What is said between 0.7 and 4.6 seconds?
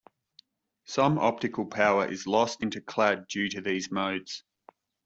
Some optical power is lost into clad due to these modes.